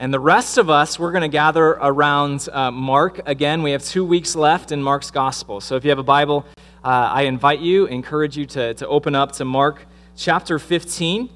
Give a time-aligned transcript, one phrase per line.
[0.00, 3.20] And the rest of us, we're going to gather around uh, Mark.
[3.26, 5.60] Again, we have two weeks left in Mark's gospel.
[5.60, 6.46] So if you have a Bible,
[6.84, 9.84] uh, I invite you, encourage you to, to open up to Mark
[10.14, 11.28] chapter 15.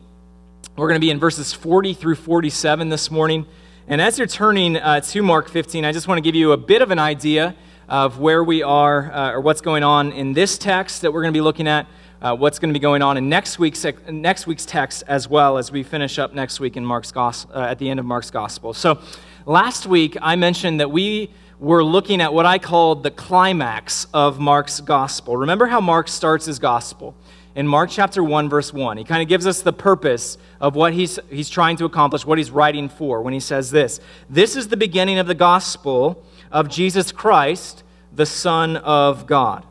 [0.77, 3.47] We're going to be in verses 40 through 47 this morning.
[3.89, 6.57] And as you're turning uh, to Mark 15, I just want to give you a
[6.57, 7.57] bit of an idea
[7.89, 11.35] of where we are uh, or what's going on in this text that we're going
[11.35, 11.89] to be looking at
[12.23, 15.59] uh, what's going to be going on in next week's, next week's text as well
[15.59, 18.31] as we finish up next week in Mark's gospel, uh, at the end of Mark's
[18.31, 18.73] gospel.
[18.73, 19.01] So
[19.45, 24.39] last week I mentioned that we were looking at what I called the climax of
[24.39, 25.37] Mark's gospel.
[25.37, 27.17] Remember how Mark starts his gospel?
[27.57, 30.93] In Mark chapter 1, verse 1, he kind of gives us the purpose of what
[30.93, 34.69] he's, he's trying to accomplish, what he's writing for, when he says this This is
[34.69, 37.83] the beginning of the gospel of Jesus Christ,
[38.13, 39.67] the Son of God.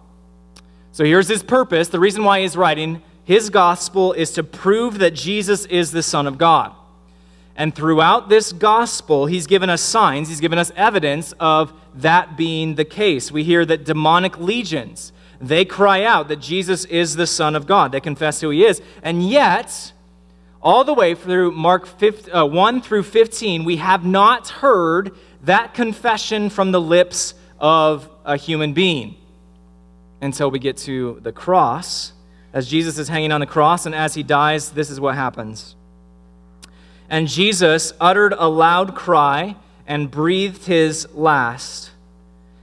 [0.92, 1.88] So here's his purpose.
[1.88, 6.28] The reason why he's writing his gospel is to prove that Jesus is the Son
[6.28, 6.74] of God.
[7.56, 12.76] And throughout this gospel, he's given us signs, he's given us evidence of that being
[12.76, 13.32] the case.
[13.32, 17.92] We hear that demonic legions, they cry out that Jesus is the Son of God.
[17.92, 18.82] They confess who he is.
[19.02, 19.94] And yet,
[20.62, 25.74] all the way through Mark 5, uh, 1 through 15, we have not heard that
[25.74, 29.16] confession from the lips of a human being
[30.22, 32.14] until we get to the cross.
[32.54, 35.76] As Jesus is hanging on the cross, and as he dies, this is what happens.
[37.10, 39.56] And Jesus uttered a loud cry
[39.86, 41.92] and breathed his last.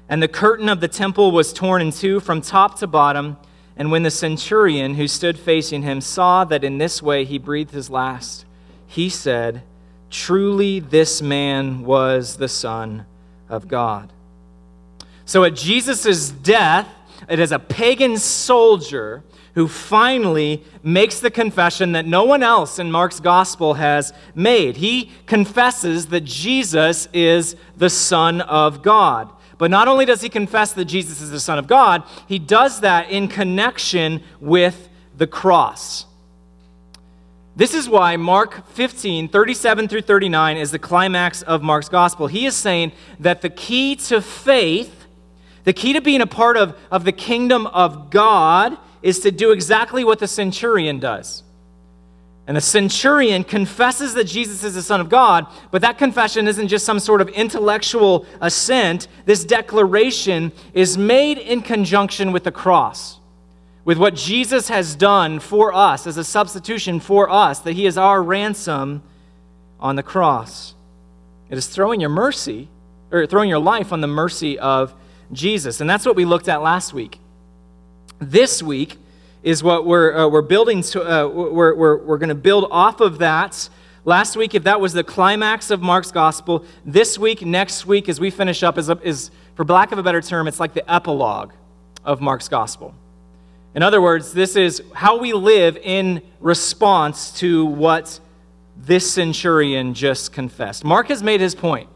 [0.09, 3.37] And the curtain of the temple was torn in two from top to bottom.
[3.77, 7.73] And when the centurion who stood facing him saw that in this way he breathed
[7.73, 8.47] his last,
[8.87, 9.63] he said,
[10.11, 13.05] Truly, this man was the Son
[13.49, 14.11] of God.
[15.27, 16.89] So at Jesus' death,
[17.29, 19.23] it is a pagan soldier
[19.55, 24.77] who finally makes the confession that no one else in Mark's gospel has made.
[24.77, 29.33] He confesses that Jesus is the Son of God.
[29.59, 32.81] But not only does he confess that Jesus is the Son of God, he does
[32.81, 36.07] that in connection with the cross.
[37.57, 42.29] This is why Mark 15, 37 through 39 is the climax of Mark's gospel.
[42.29, 44.98] He is saying that the key to faith
[45.69, 49.53] the key to being a part of, of the kingdom of God is to do
[49.53, 51.43] exactly what the centurion does.
[52.47, 56.69] And the centurion confesses that Jesus is the Son of God, but that confession isn't
[56.69, 59.09] just some sort of intellectual assent.
[59.27, 63.19] This declaration is made in conjunction with the cross,
[63.85, 67.99] with what Jesus has done for us as a substitution for us, that he is
[67.99, 69.03] our ransom
[69.79, 70.75] on the cross.
[71.51, 72.69] It is throwing your mercy,
[73.13, 74.95] or throwing your life on the mercy of
[75.33, 75.81] Jesus.
[75.81, 77.19] And that's what we looked at last week.
[78.19, 78.97] This week
[79.43, 83.01] is what we're, uh, we're building, to, uh, we're, we're, we're going to build off
[83.01, 83.69] of that.
[84.05, 88.19] Last week, if that was the climax of Mark's gospel, this week, next week, as
[88.19, 91.53] we finish up, is, is for lack of a better term, it's like the epilogue
[92.05, 92.95] of Mark's gospel.
[93.75, 98.19] In other words, this is how we live in response to what
[98.77, 100.85] this centurion just confessed.
[100.85, 101.89] Mark has made his point.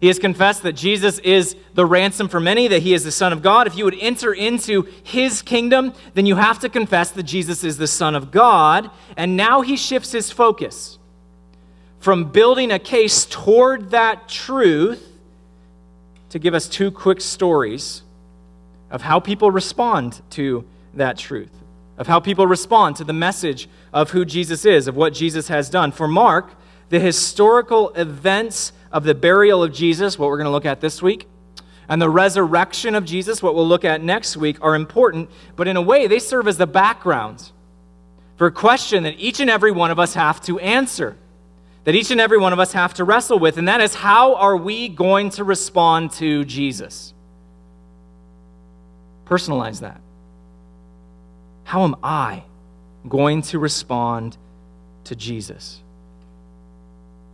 [0.00, 3.32] He has confessed that Jesus is the ransom for many, that he is the Son
[3.32, 3.66] of God.
[3.66, 7.78] If you would enter into his kingdom, then you have to confess that Jesus is
[7.78, 8.90] the Son of God.
[9.16, 10.98] And now he shifts his focus
[11.98, 15.02] from building a case toward that truth
[16.28, 18.02] to give us two quick stories
[18.90, 20.64] of how people respond to
[20.94, 21.50] that truth,
[21.96, 25.70] of how people respond to the message of who Jesus is, of what Jesus has
[25.70, 25.90] done.
[25.90, 26.50] For Mark,
[26.90, 31.02] the historical events of the burial of Jesus, what we're going to look at this
[31.02, 31.28] week,
[31.86, 35.76] and the resurrection of Jesus, what we'll look at next week, are important, but in
[35.76, 37.52] a way, they serve as the background
[38.38, 41.14] for a question that each and every one of us have to answer,
[41.84, 44.34] that each and every one of us have to wrestle with, and that is how
[44.36, 47.12] are we going to respond to Jesus?
[49.26, 50.00] Personalize that.
[51.64, 52.44] How am I
[53.06, 54.38] going to respond
[55.04, 55.82] to Jesus?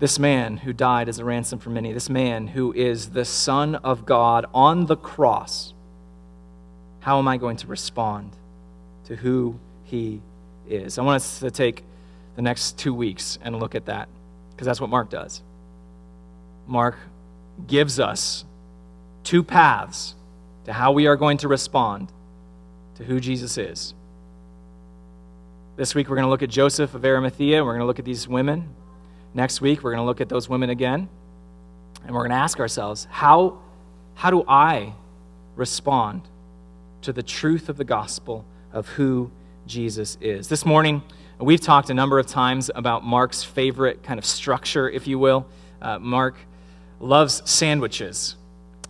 [0.02, 3.76] This man who died as a ransom for many, this man who is the Son
[3.76, 5.74] of God on the cross,
[6.98, 8.32] how am I going to respond
[9.04, 10.20] to who he
[10.68, 10.98] is?
[10.98, 11.84] I want us to take
[12.34, 14.08] the next two weeks and look at that
[14.50, 15.40] because that's what Mark does.
[16.66, 16.98] Mark
[17.68, 18.44] gives us
[19.22, 20.16] two paths
[20.64, 22.10] to how we are going to respond
[22.96, 23.94] to who Jesus is.
[25.76, 28.00] This week, we're going to look at Joseph of Arimathea, and we're going to look
[28.00, 28.74] at these women
[29.34, 31.08] Next week, we're going to look at those women again,
[32.04, 33.60] and we're going to ask ourselves how,
[34.14, 34.92] how do I
[35.56, 36.22] respond
[37.00, 38.44] to the truth of the gospel
[38.74, 39.30] of who
[39.66, 40.48] Jesus is?
[40.48, 41.02] This morning,
[41.38, 45.46] we've talked a number of times about Mark's favorite kind of structure, if you will.
[45.80, 46.36] Uh, Mark
[47.00, 48.36] loves sandwiches.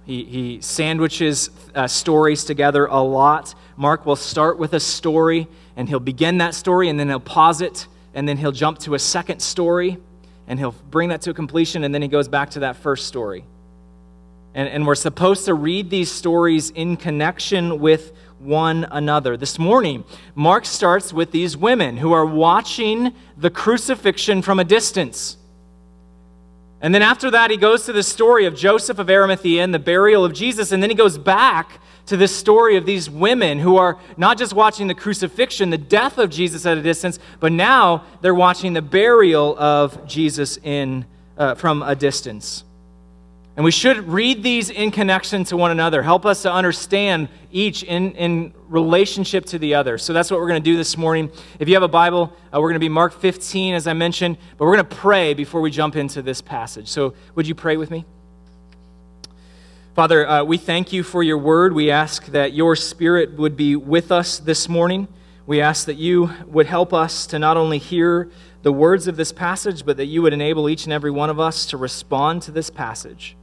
[0.05, 3.55] He, he sandwiches uh, stories together a lot.
[3.77, 5.47] Mark will start with a story,
[5.77, 8.95] and he'll begin that story, and then he'll pause it, and then he'll jump to
[8.95, 9.99] a second story,
[10.47, 13.07] and he'll bring that to a completion, and then he goes back to that first
[13.07, 13.45] story.
[14.55, 19.37] And, and we're supposed to read these stories in connection with one another.
[19.37, 20.05] This morning,
[20.35, 25.37] Mark starts with these women who are watching the crucifixion from a distance.
[26.81, 29.79] And then after that, he goes to the story of Joseph of Arimathea and the
[29.79, 30.73] burial of Jesus.
[30.73, 34.53] And then he goes back to this story of these women who are not just
[34.53, 38.83] watching the crucifixion, the death of Jesus at a distance, but now they're watching the
[38.83, 41.07] burial of Jesus in,
[41.39, 42.65] uh, from a distance.
[43.55, 47.83] And we should read these in connection to one another, help us to understand each
[47.83, 49.99] in, in relationship to the other.
[49.99, 51.31] So that's what we're going to do this morning.
[51.59, 54.39] If you have a Bible, uh, we're going to be Mark 15, as I mentioned,
[54.57, 56.89] but we're going to pray before we jump into this passage.
[56.89, 58.07] So would you pray with me?
[59.95, 61.75] Father, uh, we thank you for your word.
[61.75, 65.07] We ask that your spirit would be with us this morning.
[65.47, 68.31] We ask that you would help us to not only hear
[68.63, 71.39] the words of this passage, but that you would enable each and every one of
[71.39, 73.37] us to respond to this passage.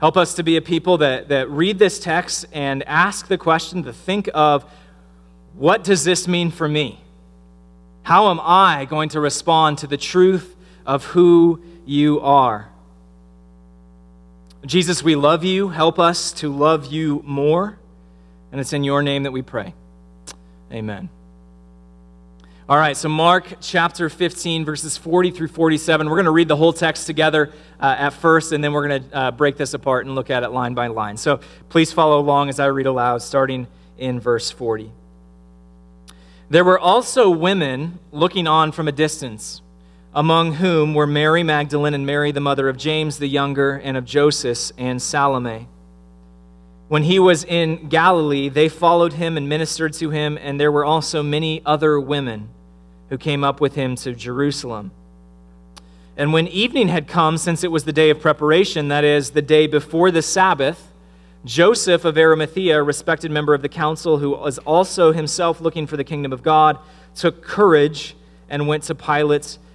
[0.00, 3.82] Help us to be a people that, that read this text and ask the question
[3.82, 4.64] to think of
[5.52, 6.98] what does this mean for me?
[8.04, 10.56] How am I going to respond to the truth
[10.86, 12.70] of who you are?
[14.66, 15.68] Jesus, we love you.
[15.68, 17.78] Help us to love you more.
[18.50, 19.74] And it's in your name that we pray.
[20.72, 21.10] Amen.
[22.66, 26.08] All right, so Mark chapter 15, verses 40 through 47.
[26.08, 29.02] We're going to read the whole text together uh, at first, and then we're going
[29.02, 31.18] to uh, break this apart and look at it line by line.
[31.18, 33.66] So please follow along as I read aloud, starting
[33.98, 34.90] in verse 40.
[36.48, 39.60] There were also women looking on from a distance,
[40.14, 44.04] among whom were Mary Magdalene and Mary, the mother of James the younger, and of
[44.04, 45.66] Joseph and Salome.
[46.86, 50.84] When he was in Galilee, they followed him and ministered to him, and there were
[50.84, 52.50] also many other women
[53.08, 54.92] who came up with him to Jerusalem.
[56.16, 59.42] And when evening had come, since it was the day of preparation, that is, the
[59.42, 60.92] day before the Sabbath,
[61.44, 65.96] Joseph of Arimathea, a respected member of the council, who was also himself looking for
[65.96, 66.78] the kingdom of God,
[67.16, 68.14] took courage
[68.48, 69.58] and went to Pilate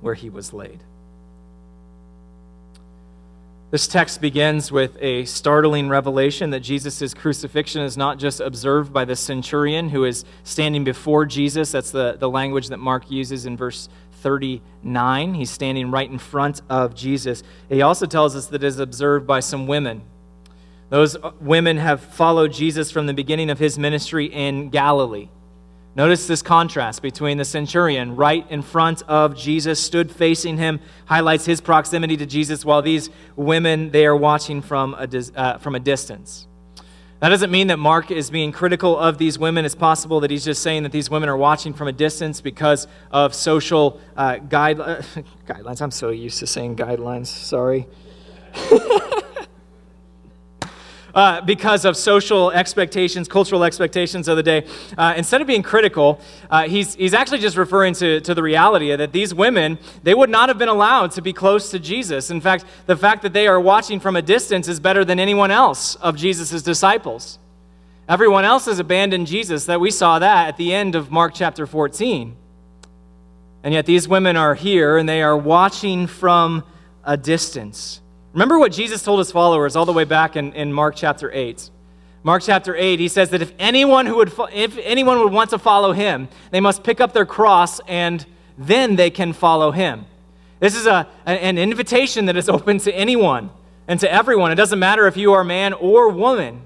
[0.00, 0.82] where he was laid.
[3.72, 9.04] This text begins with a startling revelation that Jesus' crucifixion is not just observed by
[9.04, 11.72] the centurion who is standing before Jesus.
[11.72, 13.88] That's the, the language that Mark uses in verse
[14.20, 15.34] 39.
[15.34, 17.42] He's standing right in front of Jesus.
[17.68, 20.02] He also tells us that it is observed by some women.
[20.88, 25.28] Those women have followed Jesus from the beginning of his ministry in Galilee.
[25.96, 31.46] Notice this contrast between the centurion right in front of Jesus, stood facing him, highlights
[31.46, 35.80] his proximity to Jesus, while these women, they are watching from a, uh, from a
[35.80, 36.46] distance.
[37.20, 39.64] That doesn't mean that Mark is being critical of these women.
[39.64, 42.86] It's possible that he's just saying that these women are watching from a distance because
[43.10, 44.76] of social uh, guide,
[45.46, 45.80] guidelines.
[45.80, 47.28] I'm so used to saying guidelines.
[47.28, 47.86] Sorry.
[51.16, 54.66] uh, because of social expectations, cultural expectations of the day.
[54.96, 56.20] Uh, instead of being critical,
[56.50, 60.30] uh, he's, he's actually just referring to, to the reality that these women, they would
[60.30, 62.30] not have been allowed to be close to Jesus.
[62.30, 65.50] In fact, the fact that they are watching from a distance is better than anyone
[65.50, 67.38] else of Jesus' disciples.
[68.08, 69.64] Everyone else has abandoned Jesus.
[69.64, 72.36] That we saw that at the end of Mark chapter 14.
[73.64, 76.62] And yet these women are here and they are watching from
[77.02, 78.00] a distance.
[78.36, 81.70] Remember what Jesus told his followers all the way back in, in Mark chapter 8.
[82.22, 85.58] Mark chapter 8, he says that if anyone, who would, if anyone would want to
[85.58, 88.26] follow him, they must pick up their cross and
[88.58, 90.04] then they can follow him.
[90.60, 93.48] This is a, an invitation that is open to anyone
[93.88, 94.52] and to everyone.
[94.52, 96.60] It doesn't matter if you are man or woman.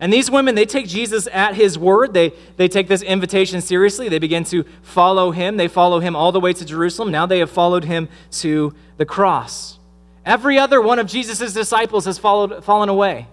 [0.00, 2.14] And these women, they take Jesus at his word.
[2.14, 4.08] They, they take this invitation seriously.
[4.08, 5.56] They begin to follow him.
[5.56, 7.12] They follow him all the way to Jerusalem.
[7.12, 9.78] Now they have followed him to the cross.
[10.26, 13.28] Every other one of Jesus' disciples has followed, fallen away,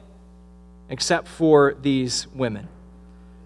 [0.89, 2.67] except for these women.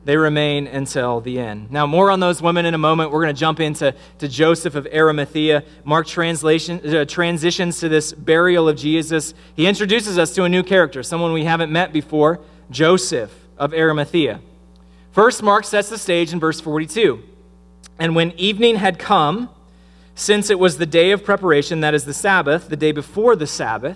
[0.04, 1.70] they remain until the end.
[1.70, 3.12] Now, more on those women in a moment.
[3.12, 5.64] We're going to jump into to Joseph of Arimathea.
[5.84, 9.34] Mark translation, uh, transitions to this burial of Jesus.
[9.54, 12.40] He introduces us to a new character, someone we haven't met before,
[12.72, 14.40] Joseph of Arimathea.
[15.12, 17.22] First, Mark sets the stage in verse 42.
[18.00, 19.50] And when evening had come,
[20.18, 23.46] since it was the day of preparation, that is the Sabbath, the day before the
[23.46, 23.96] Sabbath,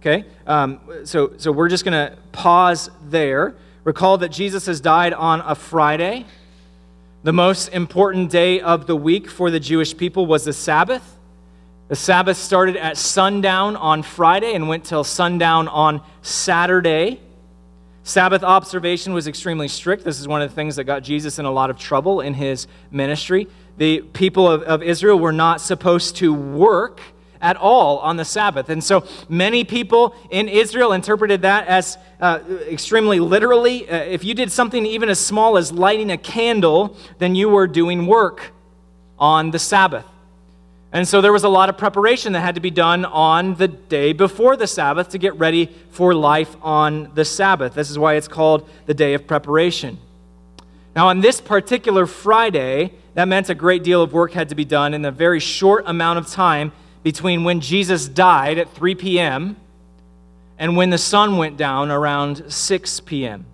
[0.00, 3.56] okay, um, so, so we're just going to pause there.
[3.82, 6.26] Recall that Jesus has died on a Friday.
[7.24, 11.16] The most important day of the week for the Jewish people was the Sabbath.
[11.88, 17.18] The Sabbath started at sundown on Friday and went till sundown on Saturday.
[18.04, 20.04] Sabbath observation was extremely strict.
[20.04, 22.32] This is one of the things that got Jesus in a lot of trouble in
[22.32, 23.48] his ministry.
[23.78, 27.00] The people of, of Israel were not supposed to work
[27.40, 28.68] at all on the Sabbath.
[28.68, 33.88] And so many people in Israel interpreted that as uh, extremely literally.
[33.88, 37.66] Uh, if you did something even as small as lighting a candle, then you were
[37.66, 38.52] doing work
[39.18, 40.04] on the Sabbath.
[40.92, 43.68] And so there was a lot of preparation that had to be done on the
[43.68, 47.74] day before the Sabbath to get ready for life on the Sabbath.
[47.74, 49.98] This is why it's called the day of preparation.
[50.94, 54.64] Now, on this particular Friday, that meant a great deal of work had to be
[54.64, 59.56] done in a very short amount of time between when Jesus died at 3 p.m.
[60.58, 63.46] and when the sun went down around 6 p.m.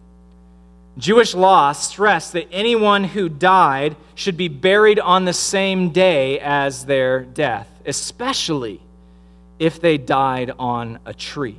[0.98, 6.86] Jewish law stressed that anyone who died should be buried on the same day as
[6.86, 8.80] their death, especially
[9.58, 11.56] if they died on a tree.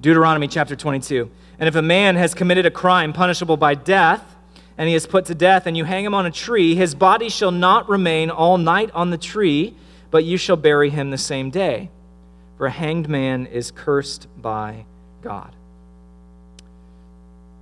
[0.00, 1.30] Deuteronomy chapter 22.
[1.60, 4.24] And if a man has committed a crime punishable by death,
[4.80, 7.28] and he is put to death, and you hang him on a tree, his body
[7.28, 9.76] shall not remain all night on the tree
[10.10, 11.90] but you shall bury him the same day.
[12.56, 14.84] For a hanged man is cursed by
[15.22, 15.54] God.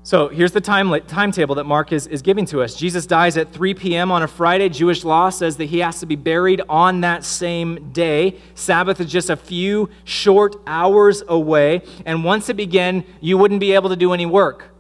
[0.02, 2.75] So here's the time, timetable that Mark is, is giving to us.
[2.75, 4.10] Jesus dies at 3 p.m.
[4.10, 4.70] on a Friday.
[4.70, 8.37] Jewish law says that he has to be buried on that same day.
[8.54, 11.82] Sabbath is just a few short hours away.
[12.06, 14.70] And once it began, you wouldn't be able to do any work.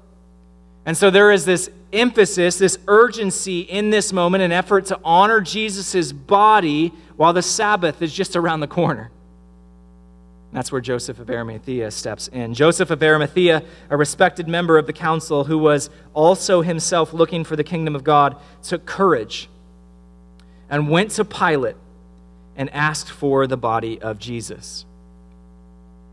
[0.88, 5.42] And so there is this emphasis, this urgency in this moment, an effort to honor
[5.42, 9.10] Jesus' body while the Sabbath is just around the corner.
[10.50, 12.54] That's where Joseph of Arimathea steps in.
[12.54, 17.54] Joseph of Arimathea, a respected member of the council who was also himself looking for
[17.54, 19.50] the kingdom of God, took courage
[20.70, 21.76] and went to Pilate
[22.56, 24.86] and asked for the body of Jesus.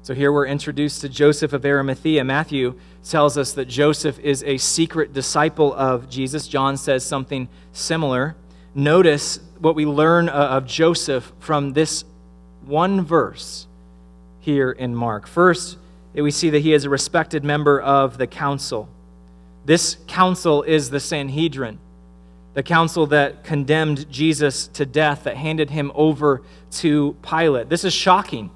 [0.01, 2.25] So here we're introduced to Joseph of Arimathea.
[2.25, 2.77] Matthew
[3.09, 6.47] tells us that Joseph is a secret disciple of Jesus.
[6.47, 8.35] John says something similar.
[8.73, 12.03] Notice what we learn uh, of Joseph from this
[12.65, 13.67] one verse
[14.39, 15.27] here in Mark.
[15.27, 15.77] First,
[16.13, 18.89] we see that he is a respected member of the council.
[19.65, 21.79] This council is the Sanhedrin,
[22.53, 27.69] the council that condemned Jesus to death, that handed him over to Pilate.
[27.69, 28.51] This is shocking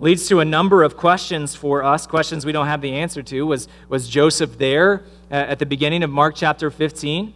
[0.00, 3.42] leads to a number of questions for us, questions we don't have the answer to.
[3.46, 7.32] Was, was Joseph there uh, at the beginning of Mark chapter 15?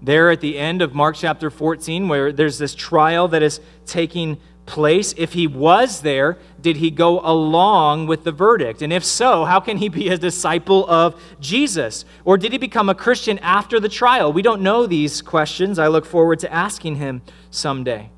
[0.00, 4.38] There at the end of Mark chapter 14, where there's this trial that is taking
[4.68, 5.14] place?
[5.16, 8.82] If he was there, did he go along with the verdict?
[8.82, 12.04] And if so, how can he be a disciple of Jesus?
[12.24, 14.32] Or did he become a Christian after the trial?
[14.32, 15.78] We don't know these questions.
[15.78, 18.10] I look forward to asking him someday.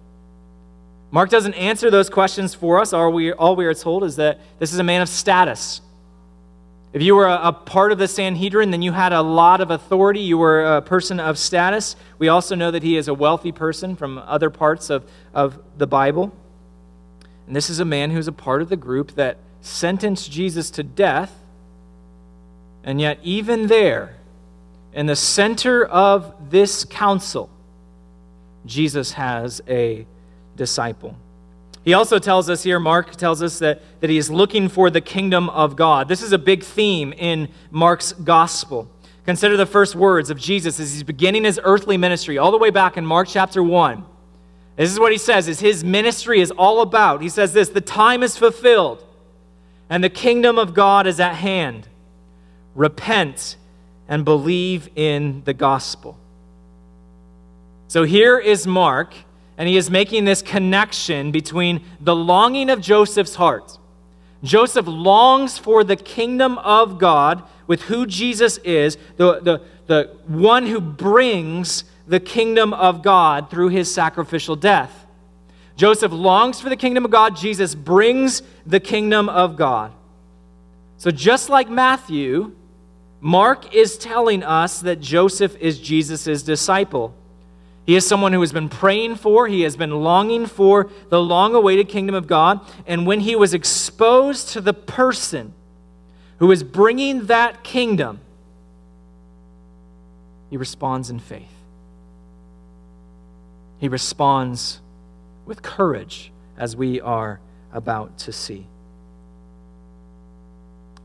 [1.10, 2.92] Mark doesn't answer those questions for us.
[2.92, 5.80] All we, all we are told is that this is a man of status.
[6.92, 9.70] If you were a, a, part of the Sanhedrin, then you had a lot of
[9.70, 10.20] authority.
[10.20, 11.96] You were a person of status.
[12.18, 15.86] We also know that he is a wealthy person from other parts of, of the
[15.86, 16.32] Bible.
[17.46, 20.82] And this is a man who's a part of the group that sentenced Jesus to
[20.82, 21.32] death.
[22.82, 24.16] And yet, even there,
[24.92, 27.50] in the center of this council,
[28.66, 30.06] Jesus has a
[30.60, 31.16] disciple.
[31.86, 35.00] He also tells us here, Mark tells us that, that he is looking for the
[35.00, 36.06] kingdom of God.
[36.06, 38.86] This is a big theme in Mark's gospel.
[39.24, 42.68] Consider the first words of Jesus as he's beginning his earthly ministry, all the way
[42.68, 44.04] back in Mark chapter 1.
[44.76, 47.22] This is what he says is his ministry is all about.
[47.22, 49.02] He says this, the time is fulfilled
[49.88, 51.88] and the kingdom of God is at hand.
[52.74, 53.56] Repent
[54.08, 56.18] and believe in the gospel.
[57.88, 59.14] So here is Mark
[59.60, 63.76] and he is making this connection between the longing of Joseph's heart.
[64.42, 70.64] Joseph longs for the kingdom of God with who Jesus is, the, the, the one
[70.64, 75.04] who brings the kingdom of God through his sacrificial death.
[75.76, 77.36] Joseph longs for the kingdom of God.
[77.36, 79.92] Jesus brings the kingdom of God.
[80.96, 82.56] So, just like Matthew,
[83.20, 87.14] Mark is telling us that Joseph is Jesus' disciple.
[87.86, 91.54] He is someone who has been praying for, he has been longing for the long
[91.54, 92.60] awaited kingdom of God.
[92.86, 95.54] And when he was exposed to the person
[96.38, 98.20] who is bringing that kingdom,
[100.50, 101.48] he responds in faith.
[103.78, 104.80] He responds
[105.46, 107.40] with courage, as we are
[107.72, 108.66] about to see.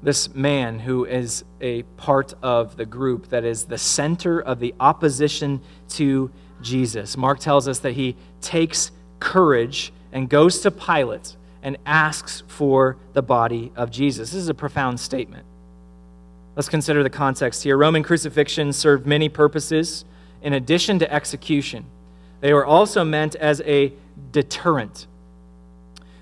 [0.04, 4.76] This man, who is a part of the group that is the center of the
[4.80, 6.30] opposition to
[6.66, 12.98] Jesus, Mark tells us that he takes courage and goes to Pilate and asks for
[13.14, 14.32] the body of Jesus.
[14.32, 15.46] This is a profound statement.
[16.56, 17.78] Let's consider the context here.
[17.78, 20.06] Roman crucifixion served many purposes
[20.42, 21.86] in addition to execution.
[22.42, 23.94] They were also meant as a
[24.32, 25.06] deterrent.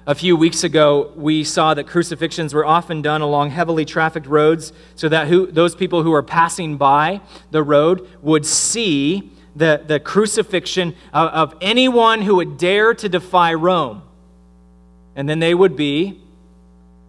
[0.06, 4.74] A few weeks ago, we saw that crucifixions were often done along heavily trafficked roads
[4.96, 7.22] so that who, those people who were passing by
[7.52, 13.54] the road would see the, the crucifixion of, of anyone who would dare to defy
[13.54, 14.02] Rome.
[15.16, 16.22] And then they would be,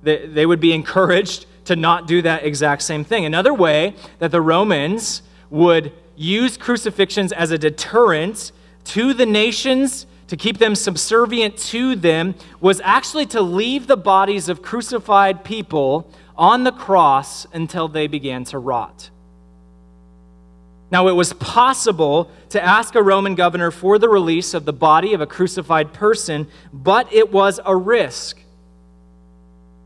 [0.02, 3.24] they, they would be encouraged to not do that exact same thing.
[3.24, 8.52] Another way that the Romans would use crucifixions as a deterrent
[8.84, 14.48] to the nations to keep them subservient to them was actually to leave the bodies
[14.48, 19.10] of crucified people on the cross until they began to rot.
[20.94, 25.12] Now, it was possible to ask a Roman governor for the release of the body
[25.12, 28.38] of a crucified person, but it was a risk.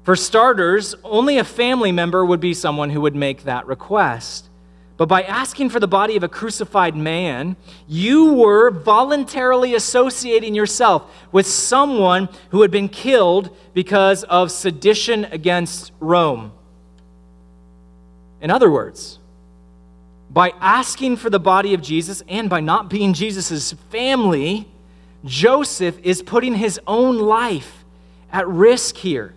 [0.03, 4.50] For starters, only a family member would be someone who would make that request.
[4.99, 7.57] But by asking for the body of a crucified man,
[7.88, 15.91] you were voluntarily associating yourself with someone who had been killed because of sedition against
[16.00, 16.53] Rome.
[18.43, 19.19] In other words,
[20.30, 24.68] by asking for the body of Jesus and by not being Jesus' family,
[25.25, 27.85] Joseph is putting his own life
[28.32, 29.35] at risk here.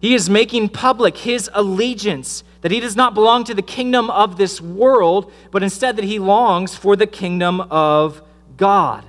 [0.00, 4.36] He is making public his allegiance that he does not belong to the kingdom of
[4.36, 8.22] this world, but instead that he longs for the kingdom of
[8.56, 9.04] God.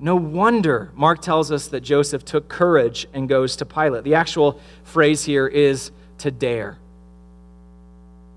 [0.00, 4.04] No wonder Mark tells us that Joseph took courage and goes to Pilate.
[4.04, 6.78] The actual phrase here is to dare.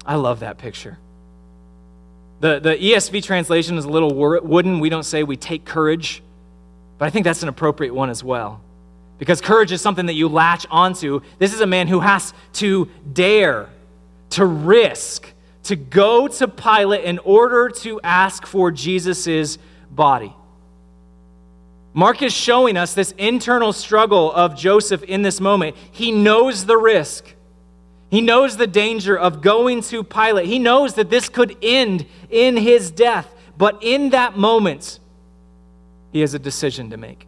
[0.08, 0.98] I love that picture.
[2.40, 4.80] The, the ESV translation is a little wooden.
[4.80, 6.24] We don't say we take courage,
[6.98, 8.62] but I think that's an appropriate one as well
[9.18, 11.22] because courage is something that you latch onto.
[11.40, 13.70] This is a man who has to dare,
[14.32, 15.32] to risk,
[15.64, 19.58] to go to Pilate in order to ask for Jesus'
[19.90, 20.34] body.
[21.94, 25.76] Mark is showing us this internal struggle of Joseph in this moment.
[25.92, 27.34] He knows the risk.
[28.10, 30.48] He knows the danger of going to Pilate.
[30.48, 33.34] He knows that this could end in his death.
[33.58, 35.00] But in that moment,
[36.12, 37.28] he has a decision to make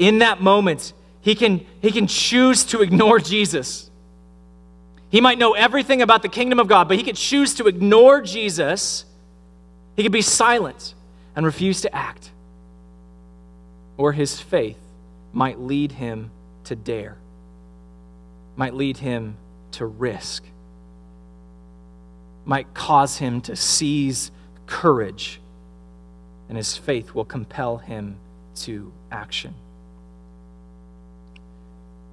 [0.00, 3.90] in that moment, he can, he can choose to ignore Jesus.
[5.10, 8.22] He might know everything about the kingdom of God, but he could choose to ignore
[8.22, 9.04] Jesus.
[9.96, 10.94] He could be silent
[11.36, 12.30] and refuse to act.
[13.98, 14.78] Or his faith
[15.34, 16.30] might lead him
[16.64, 17.18] to dare,
[18.56, 19.36] might lead him
[19.72, 20.44] to risk,
[22.44, 24.30] might cause him to seize
[24.66, 25.40] courage,
[26.48, 28.16] and his faith will compel him
[28.54, 29.54] to action.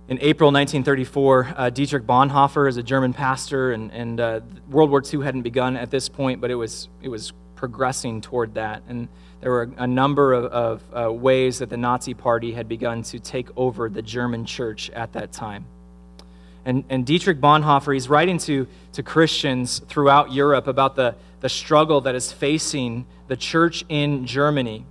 [0.09, 4.39] In April 1934, uh, Dietrich Bonhoeffer is a German pastor, and, and uh,
[4.69, 8.53] World War II hadn't begun at this point, but it was, it was progressing toward
[8.53, 8.83] that.
[8.87, 9.09] And
[9.41, 13.19] there were a number of, of uh, ways that the Nazi Party had begun to
[13.19, 15.65] take over the German church at that time.
[16.67, 22.01] And, and Dietrich Bonhoeffer, he's writing to, to Christians throughout Europe about the, the struggle
[22.01, 24.85] that is facing the church in Germany.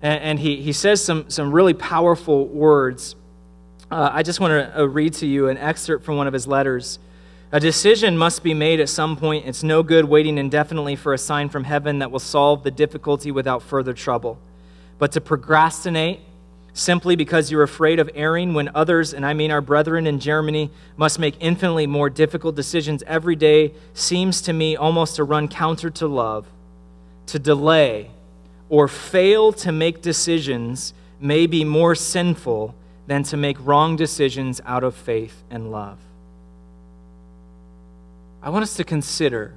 [0.00, 3.16] And, and he, he says some, some really powerful words
[3.90, 6.46] uh, I just want to uh, read to you an excerpt from one of his
[6.46, 6.98] letters.
[7.52, 9.46] A decision must be made at some point.
[9.46, 13.30] It's no good waiting indefinitely for a sign from heaven that will solve the difficulty
[13.30, 14.38] without further trouble.
[14.98, 16.20] But to procrastinate
[16.74, 20.70] simply because you're afraid of erring when others, and I mean our brethren in Germany,
[20.96, 25.88] must make infinitely more difficult decisions every day seems to me almost to run counter
[25.90, 26.46] to love.
[27.28, 28.10] To delay
[28.68, 32.74] or fail to make decisions may be more sinful
[33.06, 35.98] than to make wrong decisions out of faith and love.
[38.42, 39.54] I want us to consider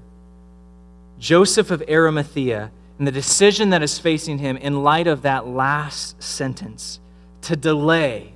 [1.18, 6.22] Joseph of Arimathea and the decision that is facing him in light of that last
[6.22, 7.00] sentence.
[7.42, 8.34] To delay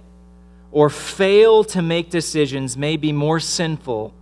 [0.72, 4.14] or fail to make decisions may be more sinful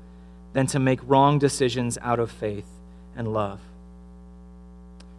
[0.53, 2.67] than to make wrong decisions out of faith
[3.15, 3.59] and love.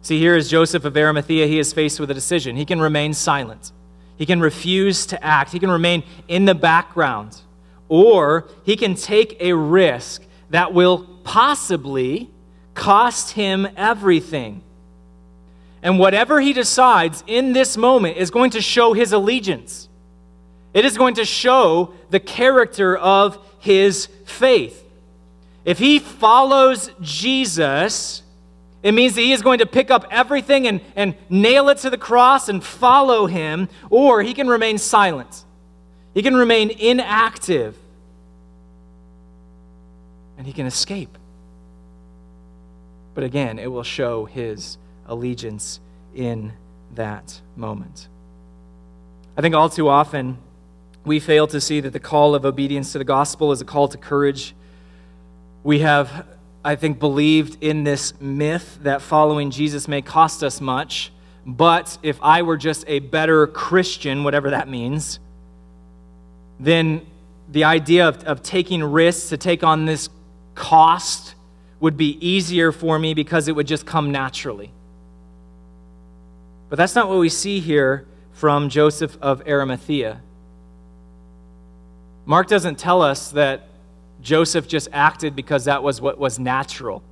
[0.01, 1.47] See, here is Joseph of Arimathea.
[1.47, 2.55] He is faced with a decision.
[2.55, 3.71] He can remain silent,
[4.17, 7.41] he can refuse to act, he can remain in the background,
[7.87, 12.29] or he can take a risk that will possibly
[12.73, 14.63] cost him everything.
[15.83, 19.89] And whatever he decides in this moment is going to show his allegiance.
[20.73, 24.83] It is going to show the character of his faith.
[25.65, 28.23] If he follows Jesus,
[28.83, 31.89] it means that he is going to pick up everything and, and nail it to
[31.89, 35.45] the cross and follow him, or he can remain silent.
[36.13, 37.77] He can remain inactive.
[40.37, 41.17] And he can escape.
[43.13, 45.79] But again, it will show his allegiance
[46.13, 46.53] in
[46.95, 48.07] that moment.
[49.37, 50.37] I think all too often
[51.05, 53.87] we fail to see that the call of obedience to the gospel is a call
[53.87, 54.53] to courage.
[55.63, 56.27] We have,
[56.63, 61.11] I think, believed in this myth that following Jesus may cost us much,
[61.45, 65.19] but if I were just a better Christian, whatever that means,
[66.59, 67.05] then
[67.49, 70.09] the idea of, of taking risks to take on this
[70.53, 71.33] cost
[71.79, 74.71] would be easier for me because it would just come naturally.
[76.71, 80.21] But that's not what we see here from Joseph of Arimathea.
[82.25, 83.67] Mark doesn't tell us that
[84.21, 87.03] Joseph just acted because that was what was natural.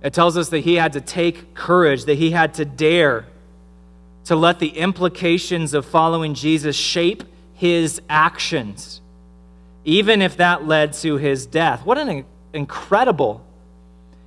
[0.00, 3.26] It tells us that he had to take courage, that he had to dare
[4.26, 9.00] to let the implications of following Jesus shape his actions,
[9.84, 11.84] even if that led to his death.
[11.84, 13.44] What an incredible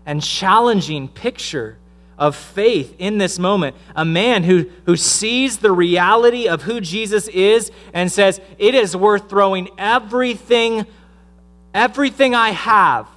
[0.05, 1.77] and challenging picture
[2.17, 3.75] of faith in this moment.
[3.95, 8.95] A man who, who sees the reality of who Jesus is and says, It is
[8.95, 10.85] worth throwing everything,
[11.73, 13.07] everything I have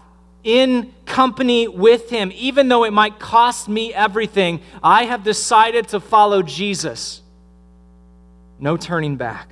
[0.43, 4.61] in company with him, even though it might cost me everything.
[4.83, 7.21] I have decided to follow Jesus.
[8.59, 9.51] No turning back.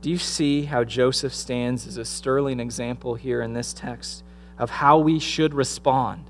[0.00, 4.24] Do you see how Joseph stands as a sterling example here in this text
[4.58, 6.29] of how we should respond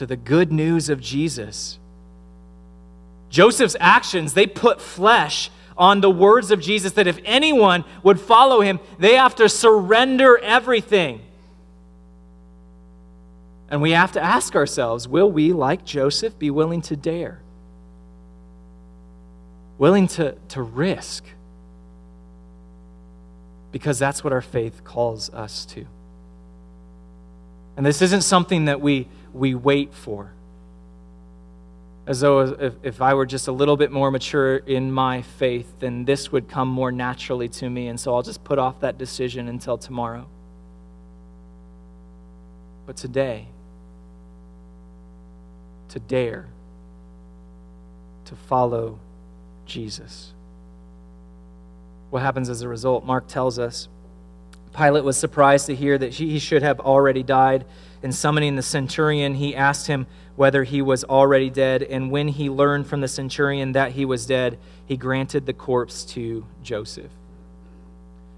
[0.00, 1.78] to the good news of Jesus?
[3.30, 8.60] Joseph's actions, they put flesh on the words of Jesus that if anyone would follow
[8.60, 11.22] him, they have to surrender everything.
[13.70, 17.40] And we have to ask ourselves will we, like Joseph, be willing to dare?
[19.78, 21.24] Willing to, to risk?
[23.72, 25.86] because that's what our faith calls us to.
[27.76, 30.32] And this isn't something that we, we wait for.
[32.06, 35.72] As though if, if I were just a little bit more mature in my faith,
[35.78, 38.98] then this would come more naturally to me, and so I'll just put off that
[38.98, 40.26] decision until tomorrow.
[42.86, 43.46] But today,
[45.90, 46.48] to dare
[48.24, 48.98] to follow
[49.66, 50.32] Jesus.
[52.10, 53.04] What happens as a result?
[53.04, 53.88] Mark tells us
[54.76, 57.64] Pilate was surprised to hear that he should have already died.
[58.02, 60.06] In summoning the centurion, he asked him
[60.36, 61.82] whether he was already dead.
[61.82, 66.04] And when he learned from the centurion that he was dead, he granted the corpse
[66.06, 67.10] to Joseph.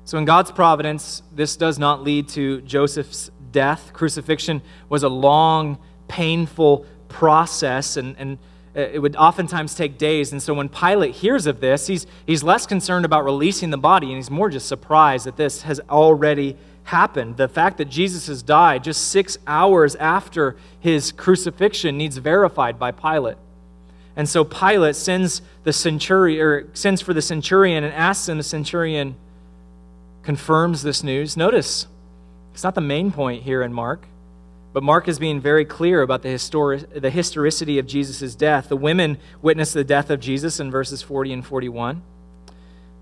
[0.05, 3.93] So, in God's providence, this does not lead to Joseph's death.
[3.93, 8.39] Crucifixion was a long, painful process, and, and
[8.75, 10.33] Uh, it would oftentimes take days.
[10.33, 14.07] And so when Pilate hears of this, he's, he's less concerned about releasing the body
[14.09, 17.37] and he's more just surprised that this has already happened.
[17.37, 22.91] The fact that Jesus has died just six hours after his crucifixion needs verified by
[22.93, 23.37] Pilate.
[24.17, 28.43] And so Pilate sends the centurion or sends for the centurion and asks him, the
[28.43, 29.17] centurion
[30.23, 31.37] confirms this news.
[31.37, 31.87] Notice,
[32.53, 34.07] it's not the main point here in Mark.
[34.73, 36.31] But Mark is being very clear about the,
[36.95, 38.69] the historicity of Jesus' death.
[38.69, 42.03] The women witness the death of Jesus in verses 40 and 41.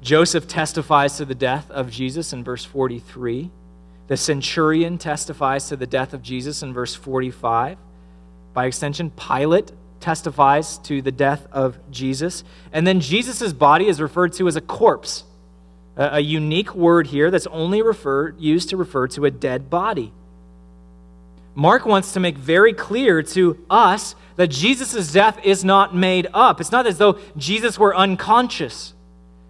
[0.02, 3.50] Joseph testifies to the death of Jesus in verse 43.
[4.08, 7.78] The centurion testifies to the death of Jesus in verse 45.
[8.52, 12.42] By extension, Pilate testifies to the death of Jesus.
[12.72, 15.24] And then Jesus' body is referred to as a corpse,
[15.96, 20.12] a, a unique word here that's only referred, used to refer to a dead body.
[21.54, 26.60] Mark wants to make very clear to us that Jesus' death is not made up.
[26.60, 28.94] It's not as though Jesus were unconscious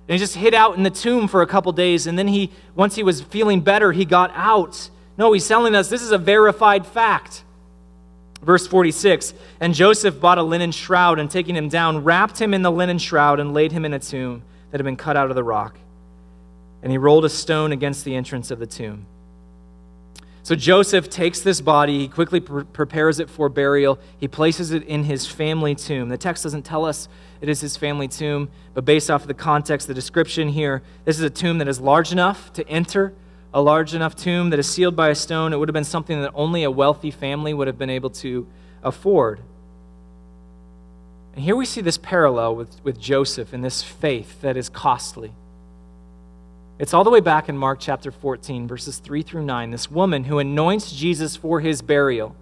[0.08, 2.50] and he just hid out in the tomb for a couple days and then he
[2.74, 4.90] once he was feeling better he got out.
[5.16, 7.44] No, he's telling us this is a verified fact.
[8.42, 12.62] Verse 46 And Joseph bought a linen shroud and taking him down, wrapped him in
[12.62, 15.36] the linen shroud and laid him in a tomb that had been cut out of
[15.36, 15.78] the rock.
[16.82, 19.06] and he rolled a stone against the entrance of the tomb.
[20.42, 24.82] So Joseph takes this body, he quickly pre- prepares it for burial, he places it
[24.84, 26.08] in his family tomb.
[26.08, 27.08] The text doesn't tell us
[27.40, 31.18] it is his family tomb, but based off of the context, the description here, this
[31.18, 33.12] is a tomb that is large enough to enter,
[33.52, 35.52] a large enough tomb that is sealed by a stone.
[35.52, 38.46] It would have been something that only a wealthy family would have been able to
[38.82, 39.40] afford.
[41.34, 45.32] And here we see this parallel with, with Joseph and this faith that is costly.
[46.80, 49.70] It's all the way back in Mark chapter 14, verses 3 through 9.
[49.70, 52.34] This woman who anoints Jesus for his burial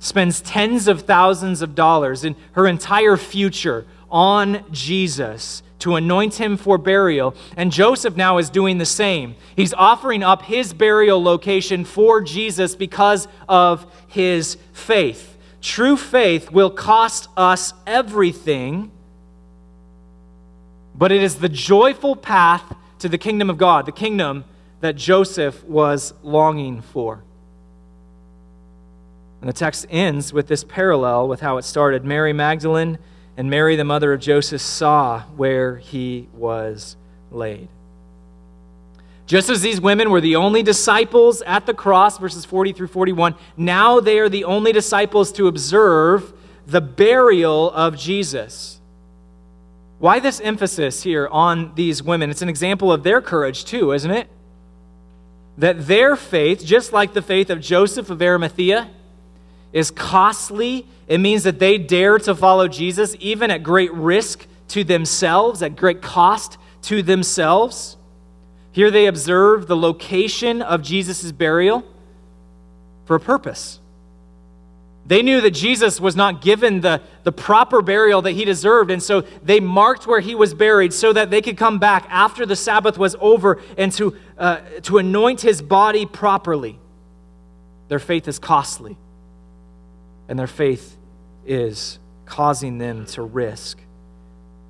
[0.00, 6.58] spends tens of thousands of dollars in her entire future on Jesus to anoint him
[6.58, 7.34] for burial.
[7.56, 9.34] And Joseph now is doing the same.
[9.56, 15.38] He's offering up his burial location for Jesus because of his faith.
[15.62, 18.90] True faith will cost us everything,
[20.94, 24.44] but it is the joyful path to the kingdom of God, the kingdom
[24.80, 27.22] that Joseph was longing for.
[29.40, 32.04] And the text ends with this parallel with how it started.
[32.04, 32.98] Mary Magdalene
[33.36, 36.96] and Mary, the mother of Joseph, saw where he was
[37.30, 37.68] laid.
[39.26, 43.34] Just as these women were the only disciples at the cross, verses 40 through 41,
[43.56, 46.32] now they are the only disciples to observe
[46.66, 48.77] the burial of Jesus.
[49.98, 52.30] Why this emphasis here on these women?
[52.30, 54.28] It's an example of their courage, too, isn't it?
[55.56, 58.90] That their faith, just like the faith of Joseph of Arimathea,
[59.72, 60.86] is costly.
[61.08, 65.74] It means that they dare to follow Jesus, even at great risk to themselves, at
[65.74, 67.96] great cost to themselves.
[68.70, 71.84] Here they observe the location of Jesus' burial
[73.04, 73.80] for a purpose.
[75.08, 79.02] They knew that Jesus was not given the, the proper burial that he deserved, and
[79.02, 82.54] so they marked where he was buried so that they could come back after the
[82.54, 86.78] Sabbath was over and to, uh, to anoint his body properly.
[87.88, 88.98] Their faith is costly,
[90.28, 90.98] and their faith
[91.46, 93.78] is causing them to risk.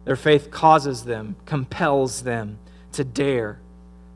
[0.05, 2.61] Their faith causes them, compels them
[2.92, 3.59] to dare,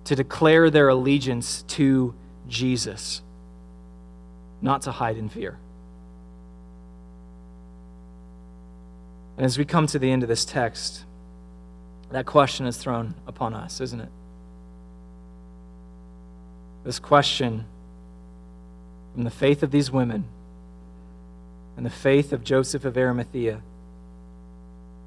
[0.05, 2.15] to declare their allegiance to
[2.47, 3.23] Jesus,
[4.61, 5.59] not to hide in fear.
[9.37, 11.05] And as we come to the end of this text,
[12.11, 14.11] that question is thrown upon us, isn't it?
[16.85, 17.65] This question
[19.15, 20.25] from the faith of these women
[21.77, 23.63] and the faith of Joseph of Arimathea,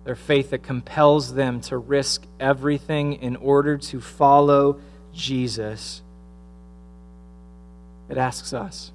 [0.03, 4.79] their faith that compels them to risk everything in order to follow
[5.13, 6.01] Jesus,
[8.09, 8.91] it asks us,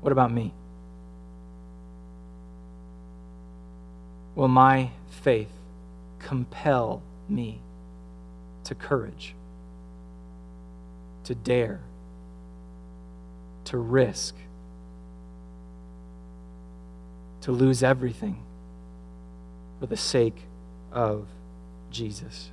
[0.00, 0.52] what about me?
[4.34, 5.50] Will my faith
[6.18, 7.60] compel me
[8.64, 9.34] to courage,
[11.24, 11.80] to dare,
[13.64, 14.34] to risk,
[17.42, 18.42] to lose everything
[19.80, 20.42] for the sake
[20.92, 21.26] of
[21.90, 22.50] Jesus.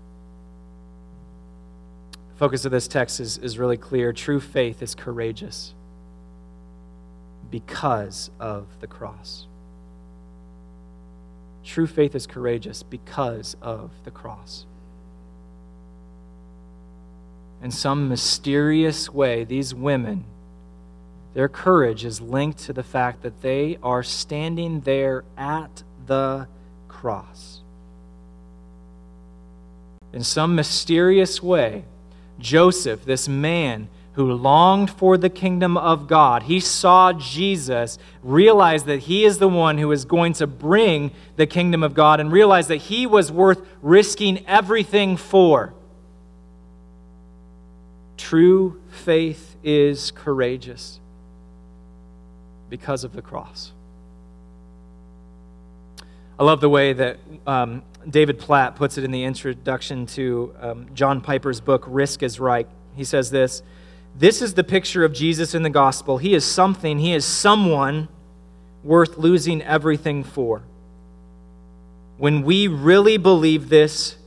[2.34, 4.12] The focus of this text is, is really clear.
[4.14, 5.74] True faith is courageous
[7.52, 9.49] because of the cross.
[11.70, 14.66] True faith is courageous because of the cross.
[17.62, 20.24] In some mysterious way, these women,
[21.36, 26.48] their courage is linked to the fact that they are standing there at the
[26.88, 27.62] cross.
[30.12, 31.84] In some mysterious way,
[32.40, 36.44] Joseph, this man who longed for the kingdom of God.
[36.44, 41.48] He saw Jesus, realized that he is the one who is going to bring the
[41.48, 45.74] kingdom of God, and realized that he was worth risking everything for.
[48.18, 51.00] True faith is courageous
[52.70, 53.72] because of the cross.
[56.38, 60.88] I love the way that um, David Platt puts it in the introduction to um,
[60.94, 62.68] John Piper's book, Risk is Right.
[62.96, 63.62] He says this
[64.20, 66.18] this is the picture of Jesus in the gospel.
[66.18, 68.10] He is something, he is someone
[68.84, 70.62] worth losing everything for.
[72.18, 74.18] When we really believe this,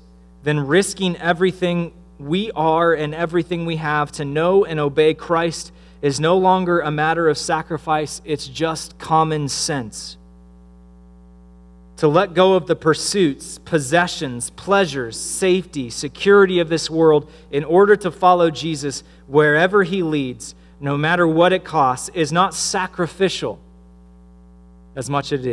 [0.44, 6.18] then risking everything we are and everything we have to know and obey Christ is
[6.18, 10.16] no longer a matter of sacrifice, it's just common sense
[11.96, 17.94] to let go of the pursuits, possessions, pleasures, safety, security of this world in order
[17.96, 23.60] to follow Jesus wherever he leads, no matter what it costs, is not sacrificial
[24.96, 25.44] as much as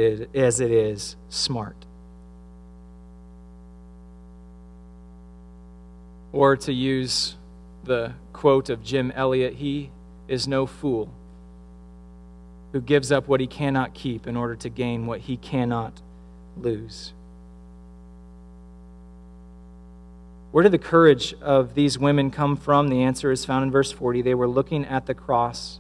[0.60, 1.86] it is smart.
[6.32, 7.36] Or to use
[7.84, 9.92] the quote of Jim Elliot, he
[10.28, 11.10] is no fool
[12.72, 16.02] who gives up what he cannot keep in order to gain what he cannot
[16.62, 17.14] lose.
[20.52, 22.88] Where did the courage of these women come from?
[22.88, 24.24] The answer is found in verse 40.
[24.24, 25.80] They were looking at the cross.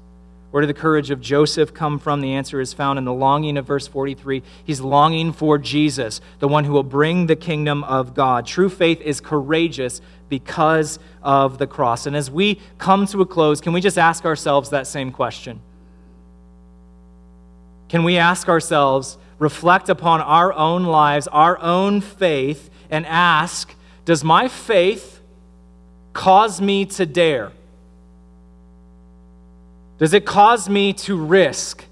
[0.51, 2.21] Where did the courage of Joseph come from?
[2.21, 4.41] The answer is found in the longing of verse 43.
[4.63, 8.47] He's longing for Jesus, the one who will bring the kingdom of God.
[8.47, 12.05] True faith is courageous because of the cross.
[12.05, 15.61] And as we come to a close, can we just ask ourselves that same question?
[17.87, 23.73] Can we ask ourselves, reflect upon our own lives, our own faith, and ask,
[24.05, 25.21] does my faith
[26.13, 27.51] cause me to dare?
[29.97, 31.85] Does it cause me to risk?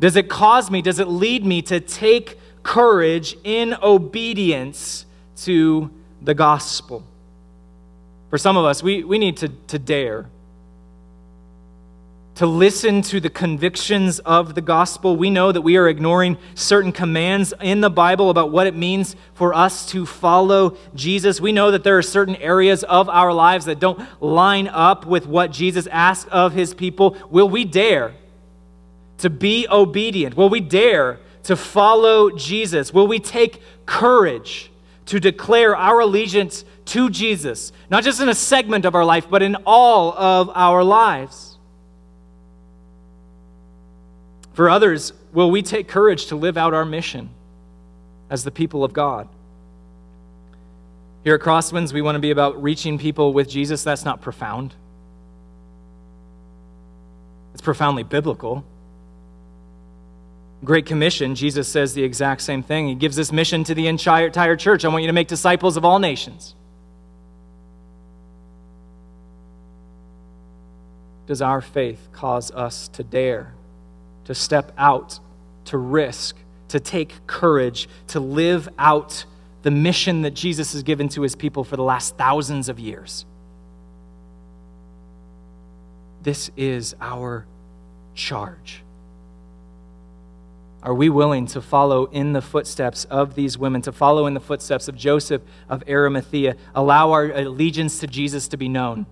[0.00, 6.34] Does it cause me, does it lead me to take courage in obedience to the
[6.34, 7.04] gospel?
[8.30, 10.26] For some of us, we, we need to, to dare
[12.34, 15.16] to listen to the convictions of the gospel.
[15.16, 19.16] We know that we are ignoring certain commands in the Bible about what it means
[19.34, 21.40] for us to follow Jesus.
[21.40, 25.26] We know that there are certain areas of our lives that don't line up with
[25.26, 27.16] what Jesus asks of his people.
[27.30, 28.14] Will we dare
[29.18, 30.34] to be obedient?
[30.34, 32.94] Will we dare to follow Jesus?
[32.94, 34.70] Will we take courage
[35.06, 39.42] to declare our allegiance to Jesus, not just in a segment of our life, but
[39.42, 41.51] in all of our lives?
[44.54, 47.30] For others, will we take courage to live out our mission
[48.28, 49.28] as the people of God?
[51.24, 53.84] Here at Crosswinds, we want to be about reaching people with Jesus.
[53.84, 54.74] That's not profound,
[57.52, 58.64] it's profoundly biblical.
[60.64, 62.86] Great Commission, Jesus says the exact same thing.
[62.86, 64.84] He gives this mission to the entire, entire church.
[64.84, 66.54] I want you to make disciples of all nations.
[71.26, 73.54] Does our faith cause us to dare
[74.24, 75.18] to step out,
[75.66, 76.36] to risk,
[76.68, 79.24] to take courage, to live out
[79.62, 83.24] the mission that Jesus has given to his people for the last thousands of years.
[86.22, 87.46] This is our
[88.14, 88.82] charge.
[90.82, 94.40] Are we willing to follow in the footsteps of these women, to follow in the
[94.40, 99.06] footsteps of Joseph of Arimathea, allow our allegiance to Jesus to be known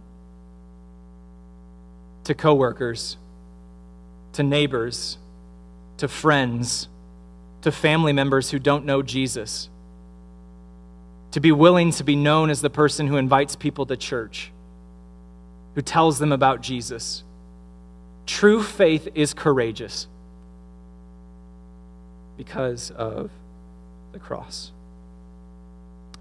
[2.25, 3.17] to coworkers,
[4.35, 5.19] to neighbors,
[5.99, 6.89] to friends,
[7.63, 9.69] to family members who don't know Jesus.
[11.33, 14.51] To be willing to be known as the person who invites people to church,
[15.75, 17.23] who tells them about Jesus.
[18.27, 20.09] True faith is courageous
[22.37, 23.31] because of
[24.13, 24.73] the cross.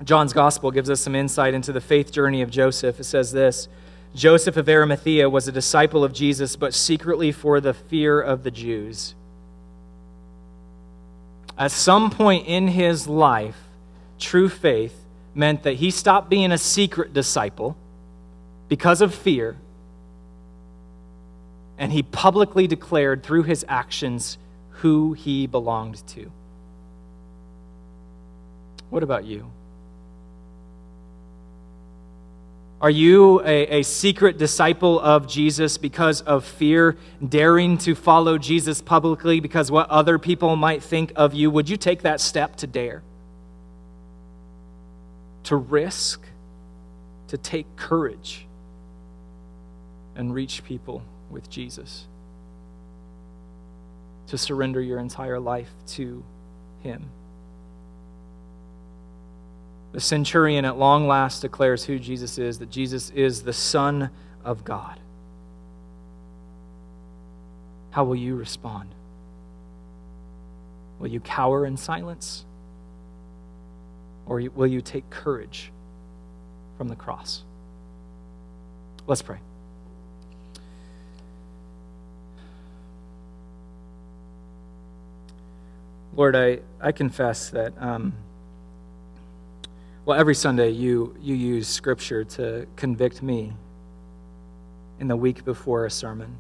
[0.04, 3.00] John's gospel gives us some insight into the faith journey of Joseph.
[3.00, 3.67] It says this
[4.15, 8.52] Joseph of Arimathea was a disciple of Jesus, but secretly for the fear of the
[8.52, 9.15] Jews.
[11.58, 13.58] At some point in his life,
[14.17, 14.95] true faith
[15.36, 17.78] meant that he stopped being a secret disciple
[18.67, 19.58] because of fear,
[21.78, 24.38] and he publicly declared through his actions
[24.69, 26.32] who he belonged to.
[28.89, 29.52] What about you?
[32.81, 36.95] Are you a, a, secret disciple of Jesus because of fear,
[37.27, 41.51] daring to follow Jesus publicly because what other people might think of you?
[41.51, 43.03] Would you take that step to dare?
[45.43, 46.21] To risk,
[47.27, 48.45] to take courage,
[50.15, 52.07] and reach people with Jesus?
[54.27, 56.23] To surrender your entire life to
[56.81, 57.09] Him?
[59.91, 64.12] The centurion at long last declares who Jesus is that Jesus is the Son
[64.45, 64.99] of God.
[67.91, 68.89] How will you respond?
[70.99, 72.45] Will you cower in silence?
[74.28, 75.71] Or will you take courage
[76.78, 77.43] from the cross?
[79.08, 79.39] Let's pray.
[86.16, 87.74] Lord, I, I confess that.
[87.80, 88.13] Um,
[90.10, 93.53] well, every Sunday you, you use Scripture to convict me
[94.99, 96.36] in the week before a sermon.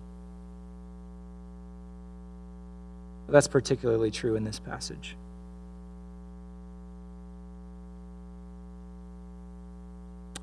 [3.27, 5.15] But that's particularly true in this passage.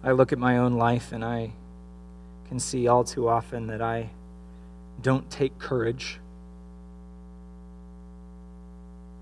[0.05, 1.51] I look at my own life and I
[2.47, 4.11] can see all too often that I
[5.03, 6.21] don't take courage,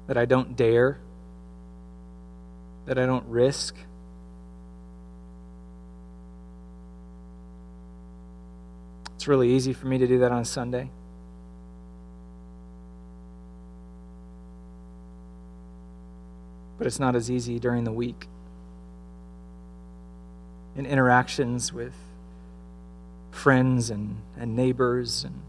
[0.08, 0.98] that I don't dare,
[2.84, 3.74] that I don't risk
[9.24, 10.90] It's really easy for me to do that on Sunday.
[16.76, 18.26] But it's not as easy during the week.
[20.76, 21.94] In interactions with
[23.30, 25.40] friends and, and neighbors and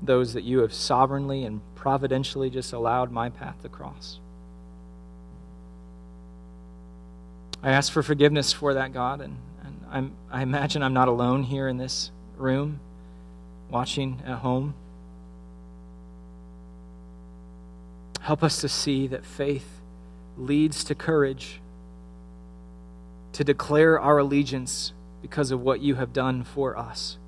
[0.00, 4.18] those that you have sovereignly and providentially just allowed my path to cross.
[7.62, 11.42] I ask for forgiveness for that, God, and, and I'm, I imagine I'm not alone
[11.42, 12.80] here in this room,
[13.70, 14.74] watching at home.
[18.20, 19.80] Help us to see that faith
[20.36, 21.60] leads to courage,
[23.32, 24.92] to declare our allegiance
[25.22, 27.18] because of what you have done for us.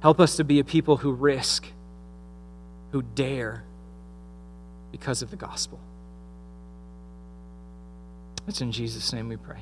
[0.00, 1.66] Help us to be a people who risk,
[2.92, 3.64] who dare
[4.92, 5.78] because of the gospel.
[8.48, 9.60] It's in Jesus' name we pray.